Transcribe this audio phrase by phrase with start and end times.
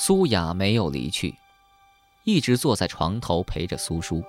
[0.00, 1.36] 苏雅没有离去，
[2.22, 4.22] 一直坐在床头陪着苏叔。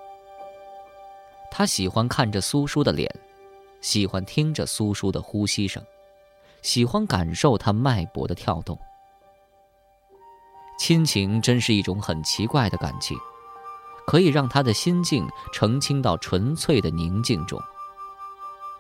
[1.52, 3.08] 她喜欢看着苏叔的脸，
[3.80, 5.86] 喜欢听着苏叔的呼吸声，
[6.64, 8.76] 喜欢感受他脉搏的跳动。
[10.80, 13.16] 亲情真是一种很奇怪的感情，
[14.08, 17.62] 可以让他的心境澄清到纯粹的宁静中。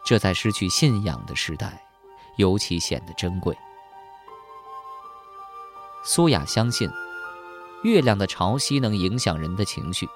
[0.03, 1.79] 这在失去信仰的时代，
[2.37, 3.55] 尤其显得珍贵。
[6.03, 6.89] 苏雅相信，
[7.83, 10.07] 月亮的潮汐能影响人的情绪。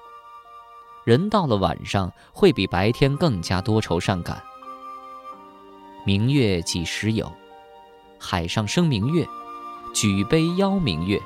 [1.04, 4.42] 人到了晚上，会比白天更加多愁善感。
[6.06, 7.30] 明月几时有？
[8.18, 9.26] 海上生明月，
[9.94, 11.20] 举杯邀明月。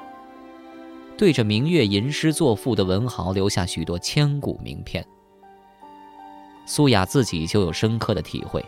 [1.16, 5.06] 对着明月吟诗作赋的文豪留下许多千古名篇。
[6.66, 8.64] 苏雅自己就有深刻的体会。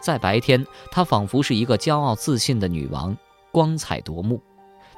[0.00, 3.16] 在白天，她仿佛是一个骄傲自信的女王，
[3.50, 4.40] 光彩夺目，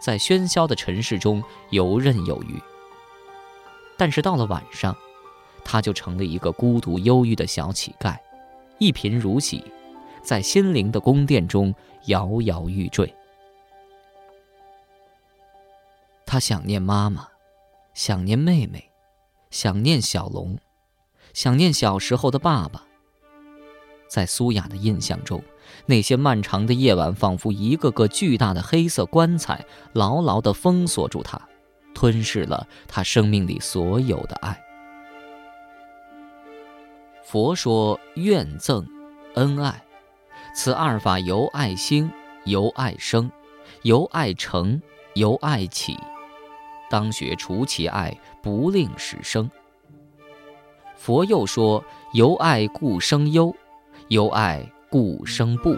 [0.01, 2.61] 在喧嚣的尘世中游刃有余。
[3.97, 4.97] 但是到了晚上，
[5.65, 8.17] 他就成了一个孤独忧郁的小乞丐，
[8.79, 9.65] 一贫如洗，
[10.23, 11.75] 在心灵的宫殿中
[12.07, 13.13] 摇摇欲坠。
[16.25, 17.29] 他想念妈妈，
[17.95, 18.91] 想念妹妹，
[19.51, 20.59] 想念小龙，
[21.35, 22.85] 想念小时候的爸爸。
[24.09, 25.43] 在苏雅的印象中，
[25.87, 31.41] 那些漫长的夜晚仿佛一个个巨大的黑色棺材，牢牢地封锁住他，
[31.95, 34.59] 吞噬了他生命里所有的爱。
[37.25, 38.87] 佛说愿赠
[39.35, 39.83] 恩爱，
[40.55, 42.11] 此二法由爱兴，
[42.45, 43.31] 由爱生，
[43.83, 44.81] 由爱成，
[45.15, 45.97] 由爱起。
[46.91, 49.51] 当学除其爱，不令始生。
[50.97, 53.55] 佛又说：由爱故生忧，
[54.09, 55.77] 由爱故生怖。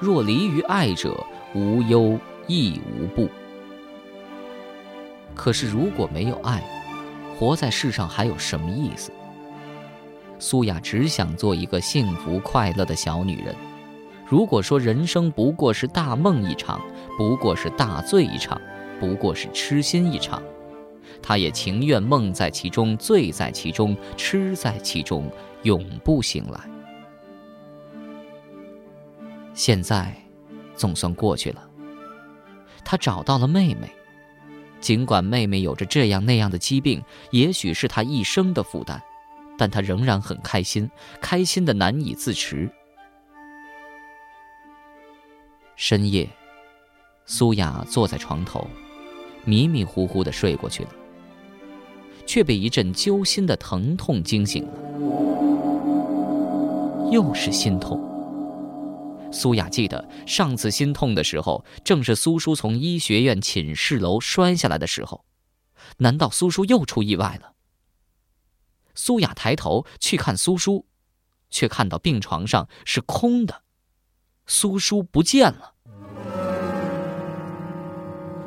[0.00, 1.14] 若离于爱者，
[1.54, 3.28] 无忧亦无怖。
[5.34, 6.62] 可是如果没有爱，
[7.38, 9.10] 活在世上还有什么意思？
[10.38, 13.54] 苏雅只想做一个幸福快乐的小女人。
[14.26, 16.80] 如果说人生不过是大梦一场，
[17.18, 18.60] 不过是大醉一场。
[18.98, 20.42] 不过是痴心一场，
[21.20, 25.30] 她也情愿梦在其中，醉在其中，痴在其中，
[25.64, 26.71] 永不醒来。
[29.54, 30.14] 现在，
[30.74, 31.68] 总算过去了。
[32.84, 33.90] 他找到了妹妹，
[34.80, 39.00] 尽管妹妹有着这样那样的疾病，也许是他一生的负担，
[39.56, 42.70] 但他仍然很开心，开心的难以自持。
[45.76, 46.28] 深夜，
[47.26, 48.66] 苏雅坐在床头。
[49.44, 50.90] 迷迷糊糊的睡过去了，
[52.24, 54.72] 却被一阵揪心的疼痛惊醒了。
[57.10, 58.11] 又是心痛。
[59.32, 65.24] 苏雅记得上次心痛的时候，正是苏叔从医学院寝室楼摔下来的时候。
[65.98, 67.54] 难道苏叔又出意外了？
[68.94, 70.86] 苏雅抬头去看苏叔，
[71.48, 73.62] 却看到病床上是空的，
[74.46, 75.72] 苏叔不见了。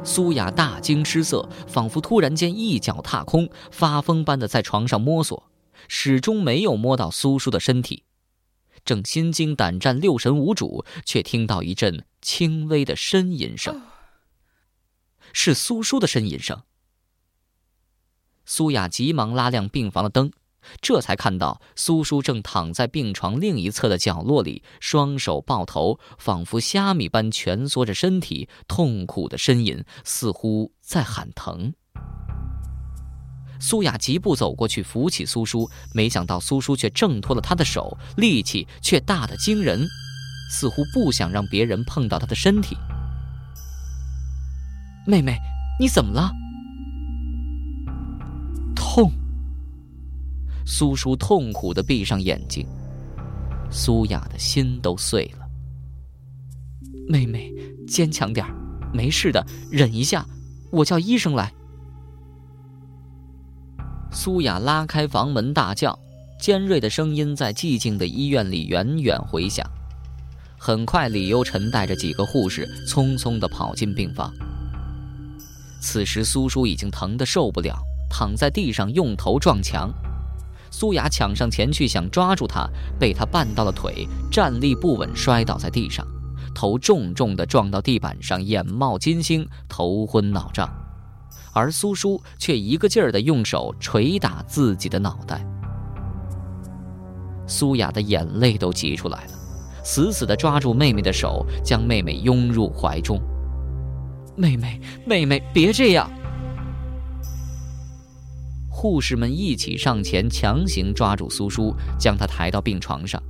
[0.04, 5.52] 苏雅大惊失色，仿佛突然间一脚踏空，发疯般的在床上摸索，
[5.88, 8.04] 始终没有摸到苏叔的身体。
[8.86, 13.82] 正心惊胆战、六神无主，却听到一阵轻微的呻吟声，
[15.34, 16.62] 是苏叔的呻吟声。
[18.46, 20.32] 苏雅急忙拉亮病房的灯。
[20.82, 31.76] 这才看到苏叔正躺在病床另一侧的角落里，双手抱头，仿佛虾米般蜷缩着身体，痛苦的呻吟，似乎在喊疼。
[33.66, 39.88] 苏雅急步走过去扶起苏叔，没想到苏叔却挣脱了他的手，力气却大得惊人，
[40.52, 42.78] 似乎不想让别人碰到他的身体。
[45.08, 45.36] 妹妹，
[45.80, 46.32] 你怎么了？
[48.76, 49.12] 痛。
[50.64, 52.68] 苏叔痛苦的闭上眼睛，
[53.72, 55.48] 苏雅的心都碎了。
[57.10, 57.52] 妹妹，
[57.88, 58.46] 坚强点
[58.94, 60.24] 没事的，忍一下，
[60.72, 61.52] 我叫医生来。
[64.16, 66.00] 苏雅拉开房门大叫，
[66.40, 69.70] 尖锐的声音在寂静的医院里远远回响。
[70.58, 74.34] 很快，李优辰带着几个护士匆匆的跑进病房。
[75.82, 77.78] 此时，苏叔已经疼得受不了，
[78.10, 79.94] 躺在地上用头撞墙。
[80.72, 86.08] 苏雅抢上前去想抓住他，被他绊到了腿，站立不稳，摔倒在地上，
[86.56, 90.74] 头重重地撞到地板上，眼冒金星，头昏脑胀。
[91.56, 95.42] 而苏叔却一个劲儿地用手捶打自己的脑袋。
[97.48, 99.32] 苏雅的眼泪都挤出来了，
[99.82, 103.18] 死死地抓住妹妹的手，将妹妹拥入怀中。
[104.36, 106.12] 妹妹，妹妹，别这样！
[108.70, 113.22] 护士们一起上前，强行抓住苏叔，将他抬到病床上。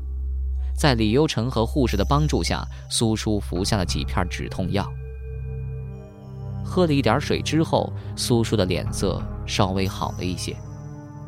[0.75, 4.92] 在李优成和护士的帮助下，苏叔服下了几片止痛药。
[6.65, 10.57] 喝了一点水之后，苏叔的脸色稍微好了一些，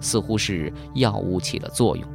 [0.01, 2.05] 似乎是药物起了作用。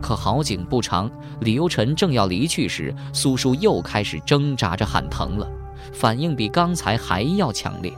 [0.00, 1.10] 可好景不长，
[1.40, 5.46] 李优成正要离去时，苏叔又开始挣扎着喊疼了，
[5.92, 7.92] 反应比刚才还要强烈。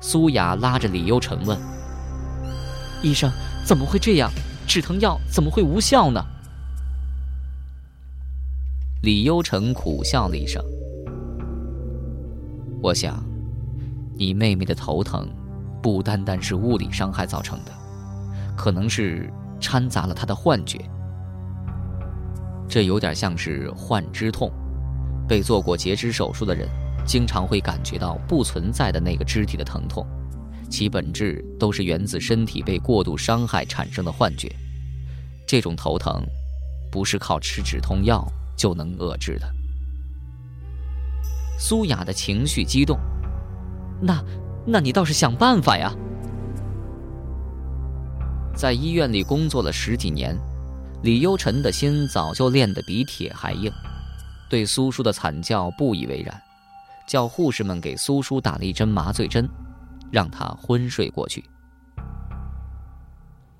[0.00, 1.56] 苏雅拉着李优成问
[3.04, 3.30] ：“医生，
[3.64, 4.30] 怎么会这样？
[4.66, 6.24] 止疼药怎么会无效呢？”
[9.02, 10.64] 李优成苦笑了一声
[12.82, 13.22] ：“我想，
[14.16, 15.28] 你妹妹的头疼，
[15.80, 17.70] 不单单是物理伤害造成的，
[18.56, 20.78] 可能是掺杂了她的幻觉。
[22.68, 24.50] 这有点像是幻肢痛，
[25.28, 26.68] 被做过截肢手术的人。”
[27.04, 30.06] 经常会感觉到不存在的那个肢体的疼痛，
[30.70, 34.48] 其本质都是源自身体被过度伤害产生的幻觉。
[35.44, 36.22] 这种头疼，
[36.92, 38.24] 不是靠吃止痛药
[38.56, 39.52] 就能遏制的。
[41.64, 42.98] 苏雅的情绪激动，
[44.00, 44.20] 那，
[44.66, 45.94] 那你倒是想办法呀！
[48.52, 50.36] 在医院里工作了十几年，
[51.04, 53.72] 李优臣的心早就练得比铁还硬，
[54.50, 56.42] 对苏叔的惨叫不以为然。
[57.06, 59.48] 叫护士们给苏叔打了一针麻醉针，
[60.10, 61.44] 让他昏睡过去。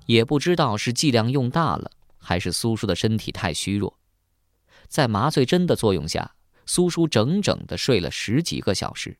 [0.07, 3.97] 也不知道是剂量用大了，还是苏叔的身体太虚弱，
[4.89, 6.31] 在麻醉针的作用下，
[6.65, 9.17] 苏叔整整的睡了十几个小时。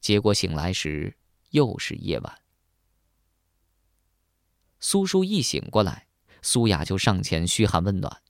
[0.00, 1.16] 结果醒来时
[1.50, 2.40] 又是夜晚。
[4.80, 6.08] 苏叔一醒过来，
[6.42, 8.22] 苏雅就上前嘘寒问暖，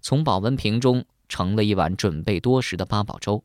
[0.00, 3.44] 从保温瓶中盛了一碗准备多时的八宝粥。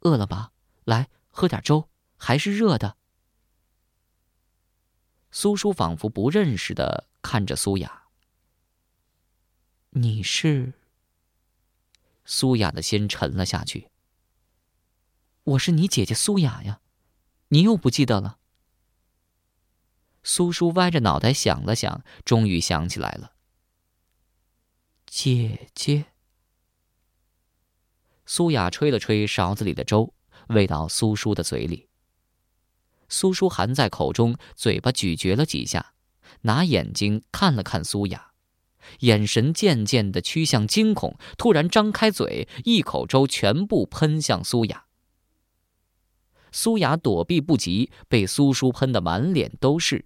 [0.00, 0.52] 饿了吧？
[0.84, 2.96] 来喝点粥，还是热的。
[5.30, 8.04] 苏叔仿佛不认识的看着苏雅。
[9.90, 10.72] 你是？
[12.26, 13.90] 苏雅的心沉了下去。
[15.44, 16.80] 我是你姐姐苏雅呀，
[17.48, 18.38] 你又不记得了？
[20.24, 23.36] 苏叔歪着脑袋想了想，终于想起来了。
[25.06, 26.06] 姐姐。
[28.26, 30.12] 苏雅吹了吹勺子里的粥，
[30.48, 31.88] 喂到苏叔的嘴里。
[33.08, 35.94] 苏叔含在口中，嘴巴咀嚼了几下，
[36.40, 38.25] 拿眼睛看了看苏雅，
[39.00, 44.84] 眼神渐渐的趋向惊恐，突然张开嘴，一口粥全部喷向苏雅。
[46.52, 50.04] 苏雅躲避不及，被苏叔喷得满脸都是，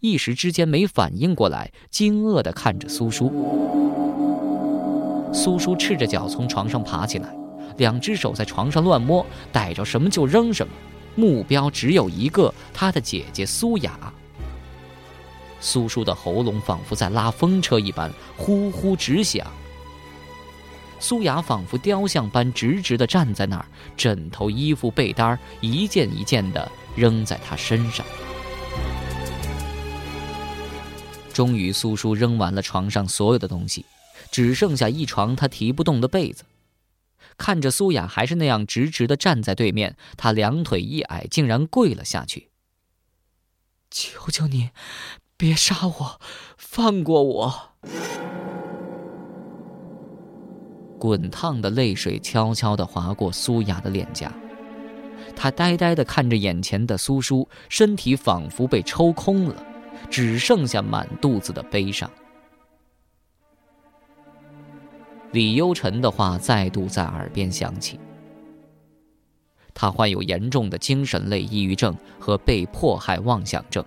[0.00, 3.30] 一时之间没反应过来，惊愕的看着苏叔。
[5.32, 7.34] 苏叔赤着脚从床上爬起来。
[7.78, 10.72] 两只手在床上乱摸，逮着什么就扔什么，
[11.16, 14.14] 目标只有一个：他的姐姐苏雅。
[15.64, 19.50] 苏叔的喉咙仿佛在拉风车一般，呼呼直响。
[21.00, 23.66] 苏雅仿佛雕像般直直地站在那儿，
[23.96, 28.04] 枕头、衣服、被单一件一件地扔在他身上。
[31.32, 33.86] 终于，苏叔扔完了床上所有的东西，
[34.30, 36.44] 只剩下一床他提不动的被子。
[37.38, 42.50] 看着苏雅还是那样直直的站在对面，他两腿一矮，竟然跪了下去。
[43.90, 44.70] 求求你，
[45.36, 46.20] 别杀我，
[46.56, 47.52] 放过我！
[50.96, 54.32] 滚烫的泪水悄悄地划过苏雅的脸颊，
[55.34, 59.56] 她呆呆地看着眼前的苏叔，身体仿佛被抽空了，
[60.08, 62.08] 只剩下满肚子的悲伤。
[65.32, 67.98] 李优臣的话再度在耳边响起。
[69.74, 73.84] 他患有严重的精神类抑郁症和被迫害妄想症，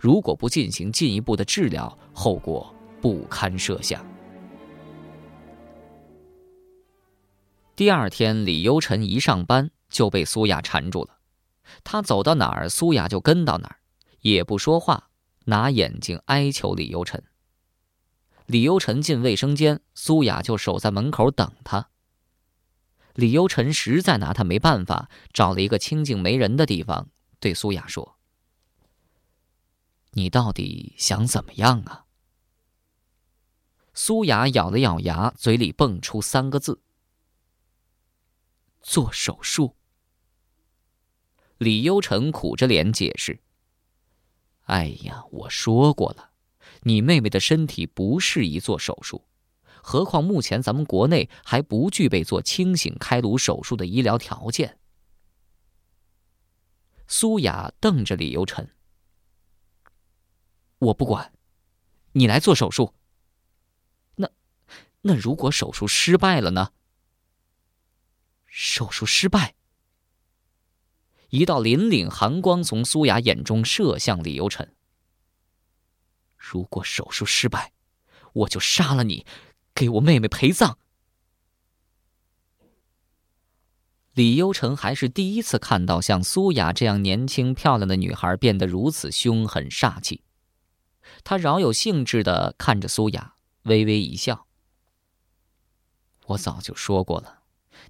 [0.00, 4.04] 如果不进行进一步的治疗，后果不堪设想。
[7.74, 11.18] 第二天，李优臣一上班就被苏雅缠住了，
[11.84, 13.76] 他走到哪儿，苏雅就跟到哪儿，
[14.20, 15.10] 也不说话，
[15.44, 17.22] 拿眼睛哀求李优臣。
[18.46, 21.90] 李优臣进卫生间，苏雅就守在门口等他。
[23.14, 28.17] 李优臣实在拿他没办法，找了一个清静没人的地方，对苏雅说
[30.12, 32.06] ：“你到底想怎么样啊？”
[33.94, 36.80] 苏雅咬了咬牙，嘴里蹦出三个字
[38.80, 39.76] ：“做手术。”
[41.58, 43.40] 李优臣苦着脸解释
[44.66, 46.26] ：“哎呀，我说过了。”
[46.82, 49.26] 你妹妹的身体不适宜做手术，
[49.82, 54.78] 何况目前咱们国内还不具备做清醒开颅手术的医疗条件。
[57.08, 58.72] 苏雅瞪着李由臣
[60.78, 61.32] ：“我不管，
[62.12, 62.94] 你来做手术。
[64.16, 64.30] 那，
[65.02, 66.72] 那如果手术失败了呢？
[68.46, 69.54] 手术失败。”
[71.30, 74.74] 一道凛凛寒光从苏雅眼中射向李由臣。
[76.36, 77.72] 如果手术失败，
[78.32, 79.26] 我就杀了你，
[79.74, 80.78] 给我妹妹陪葬。
[84.14, 90.22] 李优晨还是第一次看到像苏雅这样年轻漂亮的女孩变得如此凶狠煞气。
[91.24, 94.46] 他饶有兴致的看着苏雅，微微一笑
[96.26, 97.42] ：“我早就说过了，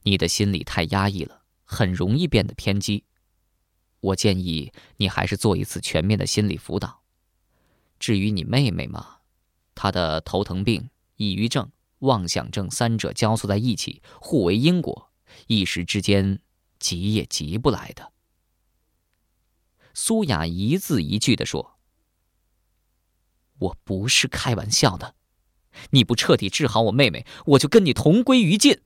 [0.02, 3.04] 你的心里太压抑了，很容易变得偏激。
[4.00, 7.02] 我建议你还是做一次全面的心理辅导。”
[7.98, 9.18] 至于你妹妹嘛，
[9.74, 15.10] 她的头疼病、抑郁症、妄想症三者交错在一起，互为因果，
[15.48, 16.40] 一时之间
[16.78, 18.12] 急也急不来的。
[19.94, 21.76] 苏雅一字一句的说
[23.58, 25.14] ：“我不是开玩笑的，
[25.90, 28.82] 你不彻底治好我妹妹，我就跟你同归于尽。”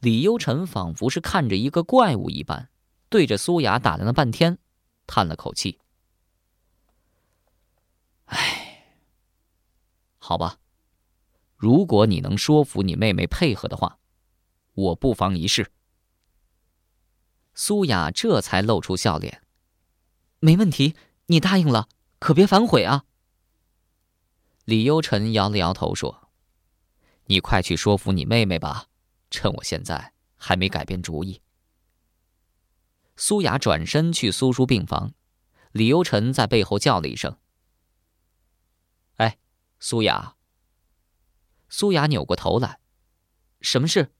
[0.00, 2.68] 李优臣仿佛是看着一个怪物一般，
[3.08, 4.58] 对着苏雅打量了半天，
[5.06, 5.80] 叹了口气。
[8.26, 8.84] 唉，
[10.18, 10.58] 好吧，
[11.56, 13.98] 如果你能说服你妹妹配合的话，
[14.74, 15.72] 我不妨一试。
[17.54, 19.42] 苏雅这才露出笑脸，
[20.40, 20.94] 没问题，
[21.26, 23.04] 你答应了，可别反悔啊。
[24.64, 26.30] 李优臣摇了摇头说
[27.26, 28.86] ：“你快去说服你妹妹吧，
[29.30, 31.42] 趁我现在还没改变主意。”
[33.16, 35.14] 苏雅转身去苏叔病房，
[35.72, 37.38] 李优臣在背后叫了一声。
[39.16, 39.38] 哎
[39.80, 40.36] 苏雅。
[41.68, 42.78] 苏雅扭过头来，
[43.60, 44.12] 什么事？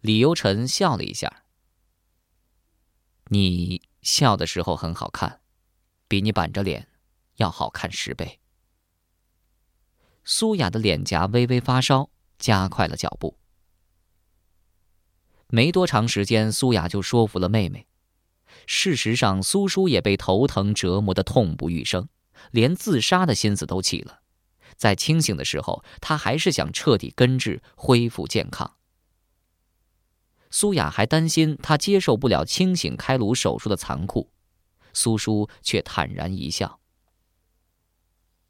[0.00, 1.44] 李优臣笑了一下。
[3.26, 5.39] 你笑的时候很好看，
[6.10, 6.88] 比你板着脸
[7.36, 8.40] 要好看十倍。
[10.24, 13.38] 苏雅的脸颊微微发烧，加快了脚步。
[15.46, 17.86] 没多长时间，苏雅就说服了妹妹。
[18.66, 22.08] 事实上，苏叔也被头疼折磨的痛不欲生。
[22.50, 24.22] 连自杀的心思都起了，
[24.76, 28.76] 在清醒的时候，他还是想彻底根治、恢复健康。
[30.50, 34.32] 苏雅还担心他接受不了清醒开颅手术的残酷，
[34.92, 36.80] 苏叔却坦然一笑：“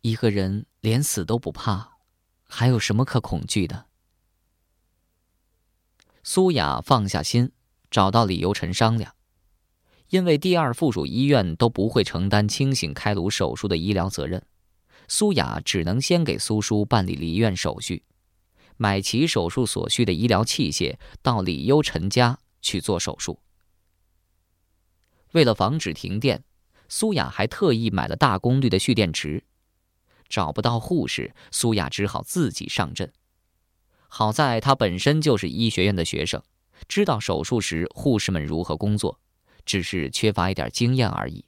[0.02, 1.98] 一个人连死都不怕，
[2.44, 3.86] 还有什么可恐惧的？”
[6.22, 7.52] 苏雅放下心，
[7.90, 9.14] 找到李由臣商量。
[10.08, 14.44] 因为第二附属医院都不会承担清醒开颅手术的医疗责任，
[15.06, 18.02] 苏雅只能先给苏叔办理离院手续，
[18.76, 23.38] 买齐手术所需的医疗器械，到李优臣家去做手术。
[25.32, 26.44] 为了防止停电，
[26.88, 29.44] 苏雅还特意买了大功率的蓄电池。
[30.28, 33.12] 找不到护士，苏雅只好自己上阵。
[34.08, 36.42] 好在她本身就是医学院的学生，
[36.88, 39.18] 知道手术时护士们如何工作。
[39.66, 41.44] 只是缺乏一点经验而已。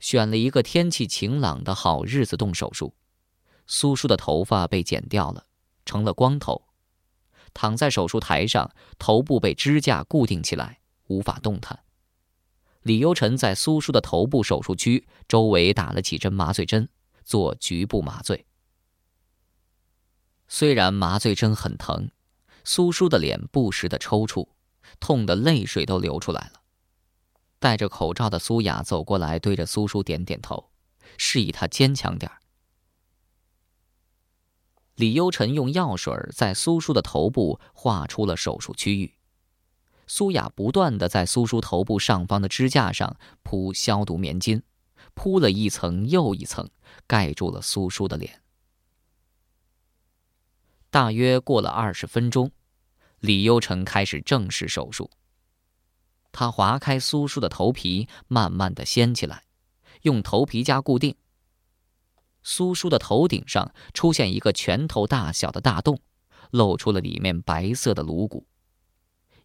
[0.00, 2.94] 选了一个天气晴朗的好日子动手术，
[3.66, 5.46] 苏叔的头发被剪掉了，
[5.84, 6.66] 成了光头，
[7.52, 11.78] 躺在手术台上，头部被支架固定起来，无法动弹。
[12.82, 16.88] 李优臣在苏叔的头部手术区周围打了几针麻醉针，
[17.24, 18.46] 做局部麻醉。
[20.48, 22.10] 虽然麻醉针很疼，
[22.64, 24.48] 苏叔的脸不时的抽搐。
[25.00, 26.60] 痛的泪水都流出来了。
[27.58, 30.70] 戴着口罩的苏雅走过来，对着苏叔点点头，
[31.16, 32.38] 示意他坚强点儿
[34.94, 39.16] 李优臣用药水在苏叔的头部画出了手术区域。
[40.06, 44.62] 苏雅不断的在苏叔头部上方的支架上铺消毒棉巾，
[45.14, 46.68] 铺了一层又一层，
[47.06, 48.42] 盖住了苏叔的脸。
[50.90, 52.50] 大约过了二十分钟。
[53.20, 55.10] 李优成开始正式手术。
[56.30, 59.44] 他划开苏叔的头皮，慢慢的掀起来，
[60.02, 61.16] 用头皮夹固定。
[62.42, 65.98] 苏叔的头顶上出现一个拳头大小的大洞，
[66.50, 68.46] 露出了里面白色的颅骨，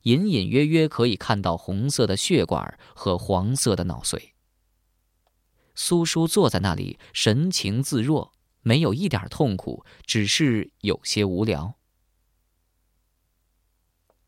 [0.03, 4.31] 隐隐约约可以看到红色的血管和黄色的脑髓。
[5.75, 11.75] 苏叔坐在那里，神情自若，没有一点痛苦，只是有些无聊。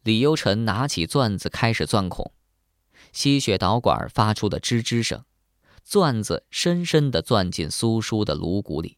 [0.03, 2.33] 李优臣拿起钻子开始钻孔，
[3.11, 5.25] 吸血导管发出的吱吱声，
[5.83, 8.97] 钻子深深地钻进苏叔的颅骨里，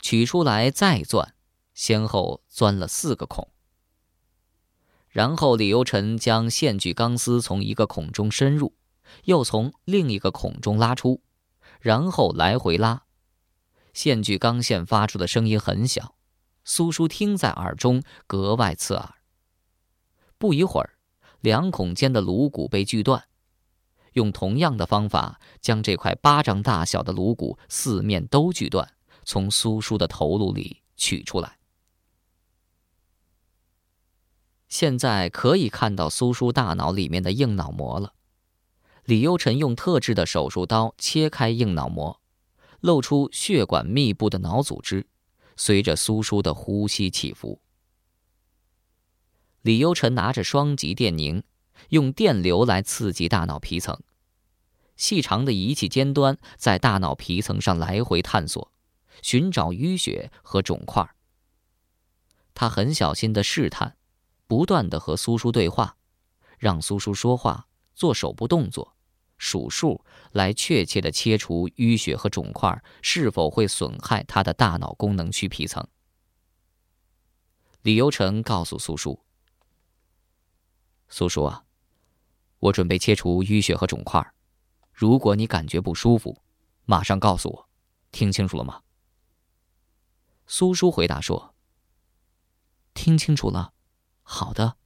[0.00, 1.34] 取出来再钻，
[1.74, 3.52] 先后钻了四个孔。
[5.10, 8.74] 然后李由臣将线锯钢丝从一个孔中伸入，
[9.24, 11.20] 又从另一个孔中拉出，
[11.80, 13.02] 然后来回拉。
[13.92, 16.14] 线锯钢线发出的声音很小，
[16.64, 19.14] 苏叔听在耳中格外刺耳。
[20.38, 20.94] 不一会儿，
[21.40, 23.24] 两孔间的颅骨被锯断，
[24.12, 28.88] 用同样的方法将这块巴掌大小的颅骨四面都锯断，
[29.24, 31.59] 从苏叔的头颅里取出来。
[34.70, 38.14] 现在可以看到苏叔大脑里面的硬脑膜了。
[39.04, 42.20] 李优臣用特制的手术刀切开硬脑膜，
[42.80, 45.08] 露出血管密布的脑组织，
[45.56, 47.60] 随着苏叔的呼吸起伏。
[49.62, 51.42] 李优臣拿着双极电凝，
[51.88, 53.98] 用电流来刺激大脑皮层，
[54.96, 58.72] 细长的仪器尖端在大脑皮层上来回探索，
[59.20, 61.10] 寻找淤血和肿块。
[62.54, 63.96] 他很小心地试探。
[64.50, 65.96] 不断的和苏叔对话，
[66.58, 68.96] 让苏叔说话、做手部动作、
[69.38, 75.86] 数数，来确切的切除淤血和肿块是否会损害他的大脑功能区皮层。
[77.82, 79.20] 李由成告诉苏叔
[81.08, 81.62] ：“苏叔啊，
[82.58, 84.20] 我准备切除淤血和肿块，
[84.92, 86.36] 如果你感觉不舒服，
[86.86, 87.68] 马上告诉我，
[88.10, 88.82] 听清楚了吗？”
[90.48, 91.54] 苏叔回答说
[92.94, 93.74] ：“听清楚了。”
[94.30, 94.76] 好的。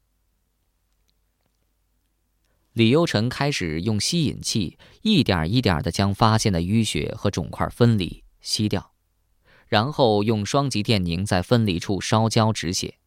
[2.73, 8.95] 李优臣开始用吸引器一点一点的将发现的淤血和肿块分离吸掉，
[9.69, 12.99] 然后用双极电凝在分离处烧焦止血。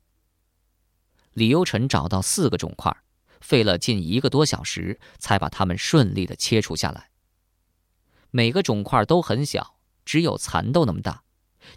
[1.33, 2.95] 李优臣找到四个肿块，
[3.41, 7.09] 费了近一个多小时才把它们顺利的切除下来。
[8.29, 11.23] 每个肿块都很小，只有蚕豆那么大，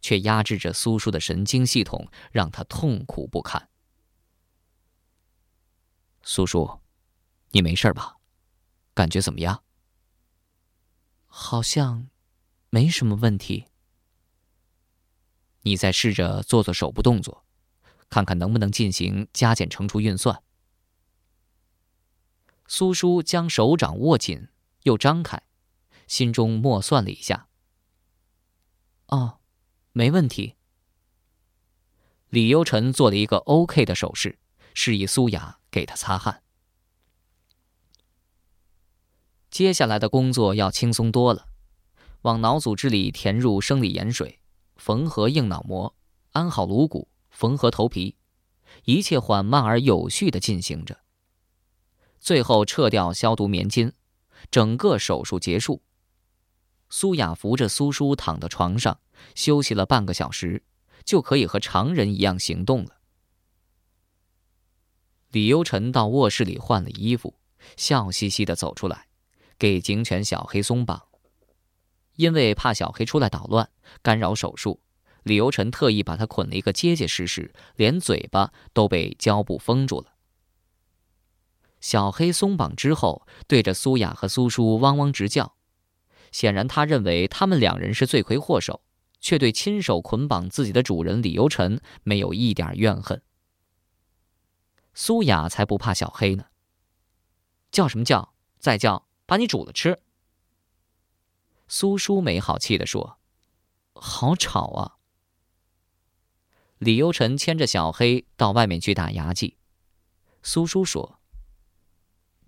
[0.02, 3.69] 却压制着苏叔的神经系统，让他痛苦不堪。
[6.22, 6.80] 苏叔，
[7.50, 8.16] 你没事吧？
[8.94, 9.62] 感觉怎么样？
[11.26, 12.08] 好像
[12.70, 13.66] 没什么问题。
[15.62, 17.44] 你再试着做做手部动作，
[18.08, 20.42] 看看能不能进行加减乘除运算。
[22.66, 24.48] 苏叔将手掌握紧
[24.82, 25.42] 又张开，
[26.06, 27.48] 心中默算了一下。
[29.06, 29.40] 哦，
[29.92, 30.56] 没问题。
[32.28, 34.38] 李优臣做了一个 OK 的手势，
[34.74, 35.59] 示意苏雅。
[35.70, 36.42] 给他擦汗。
[39.50, 41.48] 接下来的工作要轻松多了，
[42.22, 44.40] 往脑组织里填入生理盐水，
[44.76, 45.96] 缝合硬脑膜，
[46.32, 48.16] 安好颅骨，缝合头皮，
[48.84, 51.00] 一切缓慢而有序的进行着。
[52.20, 53.92] 最后撤掉消毒棉巾，
[54.50, 55.82] 整个手术结束。
[56.88, 59.00] 苏雅扶着苏叔躺到床上，
[59.34, 60.62] 休息了半个小时，
[61.04, 62.99] 就可以和常人一样行动了。
[65.30, 67.36] 李优臣到卧室里换了衣服，
[67.76, 69.06] 笑嘻嘻的走出来，
[69.58, 71.06] 给警犬小黑松绑。
[72.16, 73.70] 因为怕小黑出来捣乱，
[74.02, 74.80] 干扰手术，
[75.22, 80.14] 李优臣特意把它捆了一个结结实实，连嘴巴都被胶布封住了。
[81.80, 85.54] 小黑松绑之后，对着苏雅和苏叔汪汪直叫，
[86.32, 88.82] 显然他认为他们两人是罪魁祸首，
[89.20, 93.22] 却对亲手捆绑自己的主人李优臣没有一点怨恨。
[94.94, 96.46] 苏雅才不怕小黑呢。
[97.70, 98.34] 叫什么叫？
[98.58, 100.02] 再叫，把你煮了吃。
[101.68, 103.18] 苏叔没好气地说
[103.94, 104.98] ：“好吵啊！”
[106.78, 109.56] 李优臣牵着小黑到外面去打牙祭。
[110.42, 111.20] 苏叔说：“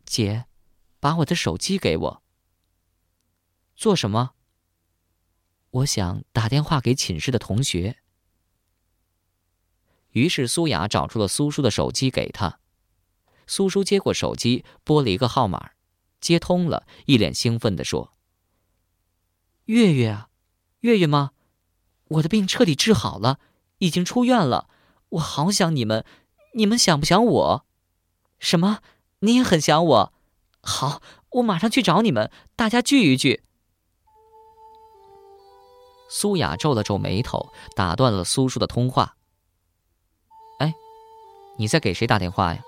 [0.05, 0.47] 姐，
[0.99, 2.23] 把我的手机给我。
[3.77, 4.35] 做什么？
[5.71, 8.02] 我想打电话给寝室的同学。”
[10.13, 12.59] 于是苏雅找出了苏叔的手机给他，
[13.47, 15.73] 苏叔接过手机，拨了一个号码，
[16.21, 18.13] 接通了，一脸兴奋地说
[19.67, 20.29] ：“月月啊，
[20.81, 21.33] 月月吗？
[22.09, 23.39] 我的病彻底治好了，
[23.79, 24.69] 已经出院了。
[25.11, 26.05] 我好想你们，
[26.55, 27.67] 你们想不想我？
[28.39, 28.81] 什么？
[29.21, 30.13] 你也很想我？
[30.61, 33.43] 好，我马上去找你们，大家聚一聚。”
[36.11, 39.17] 苏雅皱了皱眉头，打断了苏叔的通话。
[41.63, 42.61] 你在给谁打电话呀？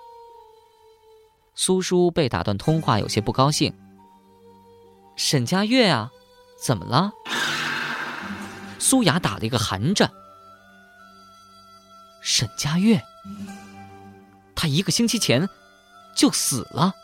[1.57, 3.75] 苏苏被打断通话，有些不高兴。
[5.17, 6.13] 沈佳月啊？
[6.63, 7.11] 怎么了？
[8.79, 10.09] 苏雅打了一个寒颤。
[12.23, 13.03] 沈佳月。
[14.55, 15.49] 他一个星期前
[16.15, 16.95] 就死了。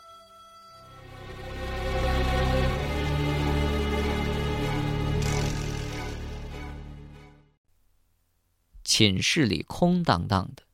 [8.85, 10.70] 寝室里空荡荡的。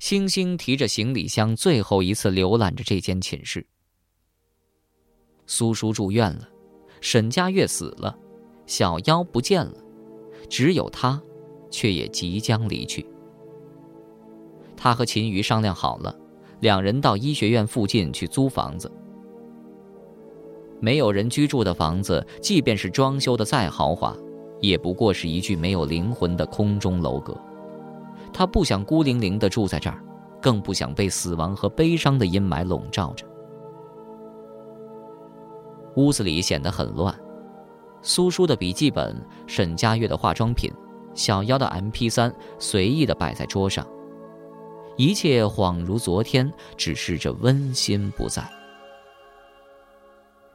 [0.00, 3.66] 星星提着行李箱，最后一次浏览着这间寝室。
[5.46, 6.48] 苏叔住院了，
[7.02, 8.18] 沈佳悦死了，
[8.64, 9.74] 小妖不见了，
[10.48, 11.20] 只有他，
[11.70, 13.06] 却也即将离去。
[14.74, 16.18] 他和秦瑜商量好了，
[16.60, 18.90] 两人到医学院附近去租房子。
[20.80, 24.16] 没有人居住的房子，即便是装修的再豪华，
[24.62, 27.38] 也不过是一具没有灵魂的空中楼阁。
[28.32, 30.02] 他不想孤零零地住在这儿，
[30.40, 33.26] 更不想被死亡和悲伤的阴霾笼罩着。
[35.96, 37.14] 屋子里显得很乱，
[38.00, 40.70] 苏叔的笔记本、沈佳悦的化妆品、
[41.14, 43.86] 小妖的 MP3 随意地摆在桌上，
[44.96, 48.42] 一切恍如昨天，只是这温馨不在。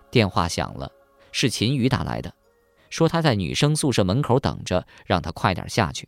[0.09, 0.89] 电话响了，
[1.33, 2.33] 是秦宇打来的，
[2.89, 6.07] 说他在女生宿舍门口等着，让他快点下去。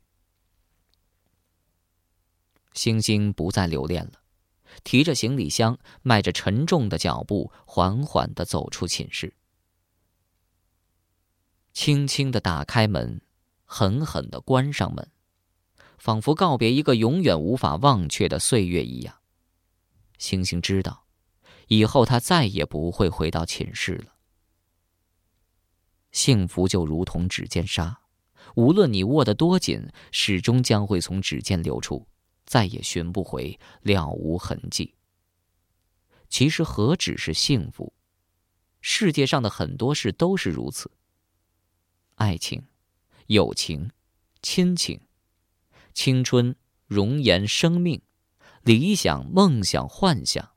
[2.78, 4.22] 星星不再留恋了，
[4.84, 9.34] 提着行李箱，迈着沉重的脚步，缓缓地走出寝室，
[11.74, 13.20] 轻轻地打开门，
[13.66, 15.10] 狠狠地关上门，
[15.98, 19.22] 仿佛告别一个永远无法忘却的岁月一样。
[20.20, 21.08] 星星知道，
[21.70, 24.14] 以后他再也不会回到寝室了。
[26.12, 28.02] 幸福就如同指尖沙，
[28.56, 32.08] 无论你握得多紧，始终将会从指尖流出。
[32.48, 34.96] 再也寻不回，了无痕迹。
[36.30, 37.94] 其实何止是幸福，
[38.82, 40.90] 世界上的很多事都是如此。
[42.16, 42.64] 爱情、
[43.28, 43.92] 友情、
[44.42, 45.00] 亲情、
[45.94, 46.56] 青春、
[46.88, 48.02] 容颜、生命、
[48.64, 50.52] 理想、梦想、幻想，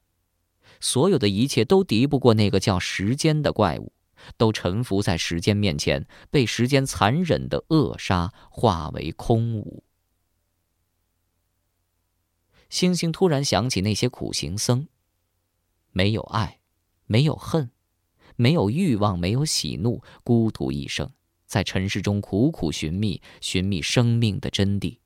[0.81, 3.92] 所有的一切都敌不过那个叫时间的怪物，
[4.37, 9.85] 都臣服在时间面前，被时间残忍的扼杀，化为空无。
[12.70, 14.87] 星星突然想起那些苦行僧，
[15.90, 16.61] 没有爱，
[17.06, 17.72] 没有恨，
[18.37, 21.11] 没有欲望，没有喜怒，孤独一生，
[21.46, 24.98] 在尘世中苦苦寻觅，寻觅生命的真谛，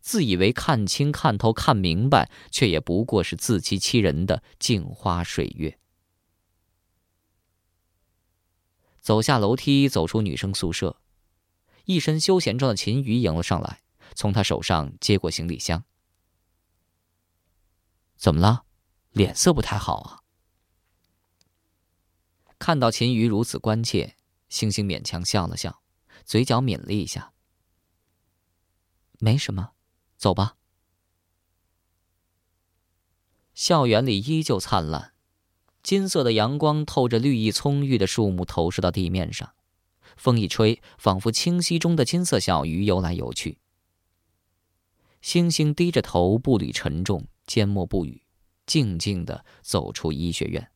[0.00, 5.78] 自以为看清、看透、看明白，却也不过是自欺欺人的镜花水月。
[9.02, 10.96] 走下楼梯，走出女生宿舍，
[11.84, 13.82] 一身休闲装的秦宇迎了上来，
[14.14, 15.84] 从他手上接过行李箱。
[18.24, 18.64] 怎么了？
[19.10, 20.24] 脸色不太好啊。
[22.58, 24.16] 看到秦瑜如此关切，
[24.48, 25.82] 星星勉强笑了笑，
[26.24, 27.34] 嘴角抿了一下。
[29.18, 29.72] 没什么，
[30.16, 30.56] 走吧。
[33.52, 35.12] 校园里依旧灿烂，
[35.82, 39.52] 金色的阳光透着绿意葱郁的树木投射到地面上，
[40.16, 43.58] 风一吹，仿佛清溪中的金色小鱼游来游去。
[45.20, 47.28] 星星低着头，步履沉重。
[47.46, 48.22] 缄默不语，
[48.66, 50.70] 静静的走出医学院。